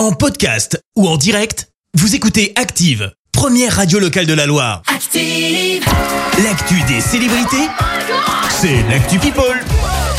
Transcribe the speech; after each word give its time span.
En 0.00 0.12
podcast 0.12 0.82
ou 0.96 1.06
en 1.06 1.18
direct, 1.18 1.68
vous 1.92 2.14
écoutez 2.14 2.54
Active, 2.56 3.12
première 3.32 3.76
radio 3.76 3.98
locale 3.98 4.24
de 4.24 4.32
la 4.32 4.46
Loire. 4.46 4.80
Active. 4.86 5.84
L'actu 6.42 6.82
des 6.88 7.02
célébrités, 7.02 7.68
c'est 8.48 8.82
l'actu 8.88 9.18
People. 9.18 9.62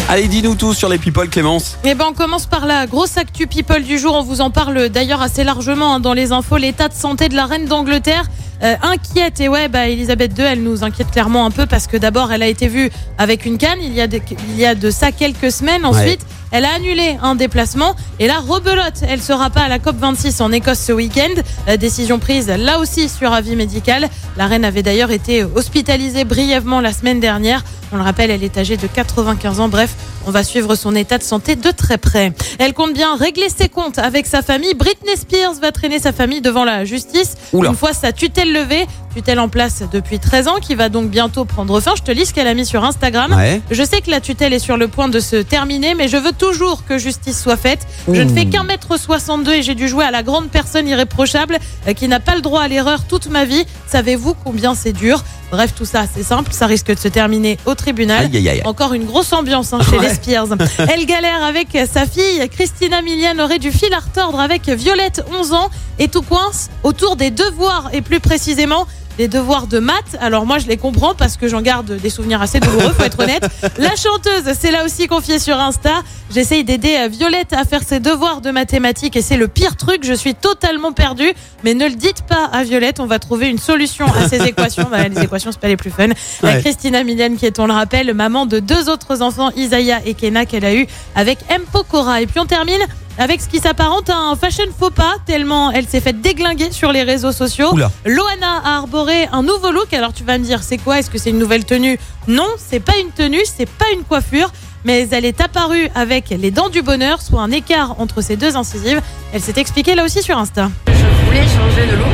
Allez, 0.07 0.27
dis-nous 0.27 0.53
tout 0.53 0.75
sur 0.75 0.87
les 0.87 0.99
people, 0.99 1.27
Clémence. 1.29 1.79
Eh 1.83 1.95
ben, 1.95 2.05
on 2.11 2.13
commence 2.13 2.45
par 2.45 2.67
la 2.67 2.85
grosse 2.85 3.17
actu 3.17 3.47
people 3.47 3.81
du 3.81 3.97
jour. 3.97 4.13
On 4.13 4.21
vous 4.21 4.41
en 4.41 4.51
parle 4.51 4.89
d'ailleurs 4.89 5.23
assez 5.23 5.43
largement 5.43 5.95
hein, 5.95 5.99
dans 5.99 6.13
les 6.13 6.31
infos. 6.31 6.57
L'état 6.57 6.87
de 6.87 6.93
santé 6.93 7.27
de 7.27 7.35
la 7.35 7.47
reine 7.47 7.65
d'Angleterre 7.65 8.29
euh, 8.61 8.75
inquiète. 8.83 9.39
Et 9.39 9.49
ouais, 9.49 9.67
bah, 9.67 9.87
Elisabeth 9.89 10.37
II, 10.37 10.45
elle 10.45 10.61
nous 10.61 10.83
inquiète 10.83 11.09
clairement 11.09 11.43
un 11.43 11.49
peu 11.49 11.65
parce 11.65 11.87
que 11.87 11.97
d'abord, 11.97 12.31
elle 12.31 12.43
a 12.43 12.47
été 12.47 12.67
vue 12.67 12.91
avec 13.17 13.47
une 13.47 13.57
canne 13.57 13.79
il 13.81 13.95
y 13.95 14.01
a 14.01 14.05
de, 14.05 14.21
il 14.49 14.59
y 14.59 14.65
a 14.67 14.75
de 14.75 14.91
ça 14.91 15.11
quelques 15.11 15.51
semaines. 15.51 15.85
Ensuite, 15.85 16.21
elle 16.51 16.65
a 16.65 16.73
annulé 16.73 17.17
un 17.21 17.35
déplacement 17.35 17.95
et 18.19 18.27
là, 18.27 18.35
rebelote. 18.39 19.01
Elle 19.07 19.21
sera 19.21 19.49
pas 19.49 19.61
à 19.61 19.67
la 19.67 19.79
COP26 19.79 20.41
en 20.41 20.51
Écosse 20.51 20.79
ce 20.79 20.91
week-end. 20.91 21.41
Euh, 21.67 21.77
décision 21.77 22.19
prise 22.19 22.47
là 22.47 22.79
aussi 22.79 23.09
sur 23.09 23.33
avis 23.33 23.55
médical. 23.55 24.09
La 24.37 24.47
reine 24.47 24.65
avait 24.65 24.83
d'ailleurs 24.83 25.11
été 25.11 25.43
hospitalisée 25.43 26.23
brièvement 26.23 26.81
la 26.81 26.93
semaine 26.93 27.19
dernière. 27.19 27.63
On 27.93 27.97
le 27.97 28.03
rappelle, 28.03 28.31
elle 28.31 28.43
est 28.43 28.57
âgée 28.57 28.77
de 28.77 28.87
95 28.87 29.59
ans. 29.59 29.67
Bref, 29.67 29.95
on 30.25 30.31
va 30.31 30.43
suivre 30.43 30.75
son 30.75 30.95
état 30.95 31.17
de 31.17 31.23
santé 31.23 31.55
de 31.55 31.71
très 31.71 31.97
près. 31.97 32.31
Elle 32.59 32.73
compte 32.73 32.93
bien 32.93 33.15
régler 33.15 33.49
ses 33.49 33.67
comptes 33.67 33.97
avec 33.99 34.27
sa 34.27 34.41
famille. 34.41 34.73
Britney 34.75 35.17
Spears 35.17 35.55
va 35.61 35.71
traîner 35.71 35.99
sa 35.99 36.13
famille 36.13 36.41
devant 36.41 36.63
la 36.63 36.85
justice 36.85 37.35
Oula. 37.51 37.69
une 37.69 37.75
fois 37.75 37.93
sa 37.93 38.11
tutelle 38.13 38.53
levée. 38.53 38.85
Tutelle 39.13 39.41
en 39.41 39.49
place 39.49 39.83
depuis 39.91 40.19
13 40.19 40.47
ans 40.47 40.55
qui 40.61 40.73
va 40.73 40.87
donc 40.87 41.09
bientôt 41.09 41.43
prendre 41.43 41.77
fin. 41.81 41.93
Je 41.97 42.01
te 42.03 42.11
lis 42.11 42.27
ce 42.27 42.33
qu'elle 42.33 42.47
a 42.47 42.53
mis 42.53 42.65
sur 42.65 42.85
Instagram. 42.85 43.33
Ouais. 43.33 43.61
Je 43.69 43.83
sais 43.83 43.99
que 43.99 44.09
la 44.09 44.21
tutelle 44.21 44.53
est 44.53 44.59
sur 44.59 44.77
le 44.77 44.87
point 44.87 45.09
de 45.09 45.19
se 45.19 45.35
terminer, 45.35 45.95
mais 45.95 46.07
je 46.07 46.15
veux 46.15 46.31
toujours 46.41 46.85
que 46.85 46.97
justice 46.97 47.39
soit 47.39 47.55
faite. 47.55 47.85
Je 48.11 48.19
ne 48.21 48.33
fais 48.33 48.45
qu'un 48.45 48.63
mètre 48.63 48.99
62 48.99 49.53
et 49.53 49.61
j'ai 49.61 49.75
dû 49.75 49.87
jouer 49.87 50.03
à 50.05 50.09
la 50.11 50.23
grande 50.23 50.49
personne 50.49 50.87
irréprochable 50.87 51.59
euh, 51.87 51.93
qui 51.93 52.07
n'a 52.07 52.19
pas 52.19 52.33
le 52.33 52.41
droit 52.41 52.61
à 52.63 52.67
l'erreur 52.67 53.03
toute 53.07 53.27
ma 53.27 53.45
vie. 53.45 53.63
Savez-vous 53.87 54.33
combien 54.43 54.73
c'est 54.73 54.91
dur? 54.91 55.23
Bref, 55.51 55.73
tout 55.77 55.85
ça, 55.85 56.05
c'est 56.11 56.23
simple. 56.23 56.51
Ça 56.51 56.65
risque 56.65 56.87
de 56.87 56.97
se 56.99 57.09
terminer 57.09 57.59
au 57.65 57.75
tribunal. 57.75 58.25
Aïe, 58.25 58.37
aïe, 58.37 58.49
aïe. 58.49 58.61
Encore 58.65 58.93
une 58.93 59.05
grosse 59.05 59.31
ambiance 59.33 59.71
hein, 59.73 59.79
chez 59.87 59.99
Ouais. 59.99 60.07
les 60.07 60.15
Spears. 60.15 60.47
Elle 60.89 61.05
galère 61.05 61.43
avec 61.43 61.77
sa 61.91 62.07
fille. 62.07 62.47
Christina 62.49 63.01
Milian 63.03 63.37
aurait 63.37 63.59
du 63.59 63.71
fil 63.71 63.93
à 63.93 63.99
retordre 63.99 64.39
avec 64.39 64.67
Violette, 64.67 65.23
11 65.31 65.53
ans, 65.53 65.69
et 65.99 66.07
tout 66.07 66.23
coince 66.23 66.69
autour 66.83 67.17
des 67.17 67.29
devoirs, 67.29 67.89
et 67.93 68.01
plus 68.01 68.19
précisément 68.19 68.87
des 69.21 69.27
devoirs 69.27 69.67
de 69.67 69.77
maths. 69.77 70.17
Alors 70.19 70.47
moi, 70.47 70.57
je 70.57 70.65
les 70.65 70.77
comprends 70.77 71.13
parce 71.13 71.37
que 71.37 71.47
j'en 71.47 71.61
garde 71.61 71.91
des 71.95 72.09
souvenirs 72.09 72.41
assez 72.41 72.59
douloureux, 72.59 72.91
faut 72.97 73.03
être 73.03 73.19
honnête. 73.19 73.45
La 73.77 73.95
chanteuse, 73.95 74.51
c'est 74.59 74.71
là 74.71 74.83
aussi 74.83 75.05
confiée 75.05 75.37
sur 75.37 75.59
Insta. 75.59 76.01
J'essaye 76.33 76.63
d'aider 76.63 76.95
euh, 76.97 77.07
Violette 77.07 77.53
à 77.53 77.63
faire 77.63 77.81
ses 77.85 77.99
devoirs 77.99 78.41
de 78.41 78.49
mathématiques 78.49 79.15
et 79.15 79.21
c'est 79.21 79.37
le 79.37 79.47
pire 79.47 79.75
truc. 79.77 80.03
Je 80.03 80.13
suis 80.13 80.33
totalement 80.33 80.91
perdue, 80.91 81.31
mais 81.63 81.75
ne 81.75 81.85
le 81.85 81.93
dites 81.93 82.23
pas 82.23 82.45
à 82.51 82.63
Violette. 82.63 82.99
On 82.99 83.05
va 83.05 83.19
trouver 83.19 83.47
une 83.47 83.59
solution 83.59 84.07
à 84.07 84.27
ces 84.27 84.41
équations. 84.47 84.87
Bah, 84.89 85.07
les 85.07 85.21
équations, 85.21 85.51
c'est 85.51 85.61
pas 85.61 85.67
les 85.67 85.77
plus 85.77 85.91
fun. 85.91 86.07
La 86.41 86.53
Ouais. 86.53 86.59
Christina 86.61 87.03
Milian, 87.03 87.35
qui 87.35 87.45
est, 87.45 87.59
on 87.59 87.67
le 87.67 87.73
rappelle, 87.73 88.11
maman 88.15 88.47
de 88.47 88.57
deux 88.59 88.89
autres 88.89 89.21
enfants, 89.21 89.51
Isaiah 89.55 90.01
et 90.03 90.15
Kena, 90.15 90.47
qu'elle 90.47 90.65
a 90.65 90.73
eu 90.73 90.87
avec 91.15 91.37
M. 91.49 91.61
Pokora. 91.71 92.21
Et 92.21 92.25
puis 92.25 92.39
on 92.39 92.45
termine 92.47 92.81
avec 93.21 93.39
ce 93.39 93.47
qui 93.47 93.59
s'apparente 93.59 94.09
à 94.09 94.17
un 94.17 94.35
fashion 94.35 94.63
faux 94.77 94.89
pas, 94.89 95.13
tellement 95.27 95.69
elle 95.69 95.87
s'est 95.87 95.99
faite 95.99 96.21
déglinguer 96.21 96.71
sur 96.71 96.91
les 96.91 97.03
réseaux 97.03 97.31
sociaux. 97.31 97.71
Oula. 97.71 97.91
Loana 98.03 98.61
a 98.65 98.77
arboré 98.77 99.27
un 99.31 99.43
nouveau 99.43 99.71
look. 99.71 99.93
Alors 99.93 100.11
tu 100.11 100.23
vas 100.23 100.39
me 100.39 100.43
dire, 100.43 100.63
c'est 100.63 100.79
quoi? 100.79 100.97
Est-ce 100.97 101.11
que 101.11 101.19
c'est 101.19 101.29
une 101.29 101.37
nouvelle 101.37 101.63
tenue? 101.63 101.99
Non, 102.27 102.47
c'est 102.57 102.79
pas 102.79 102.97
une 102.99 103.11
tenue, 103.11 103.43
c'est 103.45 103.69
pas 103.69 103.85
une 103.93 104.03
coiffure. 104.03 104.51
Mais 104.85 105.07
elle 105.11 105.25
est 105.25 105.39
apparue 105.39 105.87
avec 105.93 106.29
les 106.29 106.49
dents 106.49 106.69
du 106.69 106.81
bonheur, 106.81 107.21
soit 107.21 107.41
un 107.41 107.51
écart 107.51 107.99
entre 107.99 108.21
ses 108.21 108.37
deux 108.37 108.57
incisives. 108.57 108.99
Elle 109.33 109.41
s'est 109.41 109.59
expliquée 109.61 109.93
là 109.93 110.03
aussi 110.03 110.23
sur 110.23 110.39
Insta. 110.39 110.71
Je 110.87 111.25
voulais 111.27 111.43
changer 111.43 111.85
de 111.91 111.97
look 111.97 112.07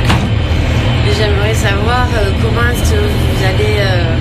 et 1.08 1.14
j'aimerais 1.16 1.54
savoir 1.56 2.08
euh, 2.18 2.32
comment 2.42 2.70
est-ce 2.70 2.92
que 2.92 2.98
vous 2.98 3.46
allez 3.46 3.78
euh, 3.80 4.18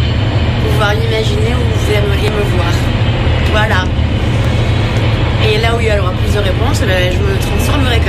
pouvoir 0.70 0.94
l'imaginer 0.94 1.52
où 1.52 1.64
vous 1.78 1.92
aimeriez 1.92 2.15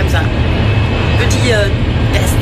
comme 0.07 0.11
ça. 0.11 0.21
Petit 1.19 1.51
euh, 1.51 1.67
test. 2.13 2.35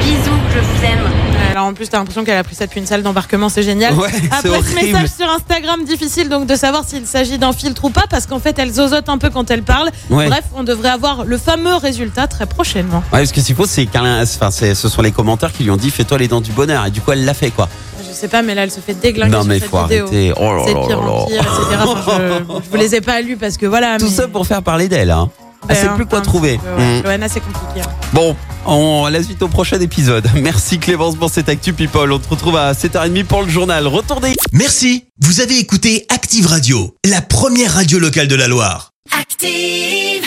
Bisous, 0.00 0.38
je 0.54 0.58
vous 0.60 0.84
aime. 0.84 1.10
Alors 1.50 1.66
en 1.66 1.74
plus, 1.74 1.88
t'as 1.88 1.98
l'impression 1.98 2.24
qu'elle 2.24 2.36
a 2.36 2.42
pris 2.42 2.54
ça 2.56 2.66
depuis 2.66 2.80
une 2.80 2.86
salle 2.86 3.02
d'embarquement, 3.02 3.48
c'est 3.48 3.62
génial. 3.62 3.94
Ouais, 3.94 4.08
Après 4.32 4.60
ce 4.62 4.74
message 4.74 5.08
sur 5.16 5.30
Instagram, 5.30 5.84
difficile 5.84 6.28
donc 6.28 6.46
de 6.46 6.56
savoir 6.56 6.84
s'il 6.84 7.06
s'agit 7.06 7.38
d'un 7.38 7.52
filtre 7.52 7.84
ou 7.84 7.90
pas, 7.90 8.04
parce 8.10 8.26
qu'en 8.26 8.40
fait, 8.40 8.58
elle 8.58 8.72
zozote 8.72 9.08
un 9.08 9.18
peu 9.18 9.30
quand 9.30 9.50
elle 9.50 9.62
parle. 9.62 9.90
Ouais. 10.10 10.28
Bref, 10.28 10.42
on 10.56 10.64
devrait 10.64 10.88
avoir 10.88 11.24
le 11.24 11.38
fameux 11.38 11.76
résultat 11.76 12.26
très 12.26 12.46
prochainement. 12.46 13.02
Ouais, 13.12 13.20
parce 13.20 13.32
que 13.32 13.40
s'il 13.40 13.54
faut, 13.54 13.66
c'est 13.66 13.86
enfin, 13.94 14.50
c'est- 14.50 14.74
ce 14.74 14.88
sont 14.88 15.00
les 15.02 15.12
commentaires 15.12 15.52
qui 15.52 15.62
lui 15.62 15.70
ont 15.70 15.76
dit 15.76 15.90
fais-toi 15.90 16.18
les 16.18 16.28
dents 16.28 16.40
du 16.40 16.50
bonheur. 16.50 16.86
Et 16.86 16.90
du 16.90 17.00
coup, 17.00 17.12
elle 17.12 17.24
l'a 17.24 17.34
fait, 17.34 17.50
quoi. 17.50 17.68
Je 18.06 18.12
sais 18.12 18.28
pas, 18.28 18.42
mais 18.42 18.54
là, 18.54 18.64
elle 18.64 18.70
se 18.72 18.80
fait 18.80 18.94
déglinguer 18.94 19.30
non, 19.32 19.40
sur 19.42 19.48
mais 19.48 19.60
cette 19.60 19.70
faut 19.70 19.82
vidéo. 19.84 20.06
Oh 20.40 20.62
C'est 20.66 20.72
pire 20.72 21.00
en 21.00 21.26
pire, 21.26 21.40
etc. 21.40 21.82
Enfin, 21.86 22.18
je, 22.18 22.54
je 22.64 22.70
vous 22.70 22.76
les 22.76 22.94
ai 22.96 23.00
pas 23.00 23.20
lus 23.20 23.36
parce 23.36 23.56
que 23.56 23.66
voilà. 23.66 23.96
Tout 23.98 24.06
mais- 24.06 24.10
ça 24.10 24.28
pour 24.28 24.46
faire 24.46 24.62
parler 24.62 24.88
d'elle, 24.88 25.10
hein. 25.10 25.30
Elle 25.68 25.76
sait 25.76 25.88
plus 25.94 26.06
quoi 26.06 26.20
trouver. 26.20 26.58
ouais. 26.78 27.00
Mm. 27.00 27.02
Loana, 27.02 27.28
c'est 27.28 27.40
compliqué. 27.40 27.80
hein. 27.86 27.92
Bon, 28.12 28.36
on 28.66 29.06
la 29.08 29.22
suite 29.22 29.42
au 29.42 29.48
prochain 29.48 29.80
épisode. 29.80 30.28
Merci 30.34 30.78
Clémence 30.78 31.16
pour 31.16 31.30
cette 31.30 31.48
Actu 31.48 31.72
People. 31.72 32.12
On 32.12 32.18
te 32.18 32.28
retrouve 32.28 32.56
à 32.56 32.72
7h30 32.72 33.24
pour 33.24 33.42
le 33.42 33.48
journal. 33.48 33.86
Retour 33.86 34.20
des 34.20 34.34
Merci, 34.52 35.04
vous 35.20 35.40
avez 35.40 35.58
écouté 35.58 36.06
Active 36.08 36.46
Radio, 36.46 36.94
la 37.08 37.22
première 37.22 37.72
radio 37.74 37.98
locale 37.98 38.28
de 38.28 38.34
la 38.34 38.48
Loire. 38.48 38.90
Active. 39.18 40.24